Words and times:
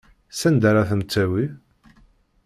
Sanda 0.39 0.65
ara 0.69 0.83
ten-tawi? 0.89 1.45